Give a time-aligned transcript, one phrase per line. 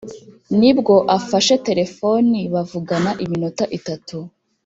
[0.59, 4.17] ni bwo afashe telefoni bavugana iminota itatu: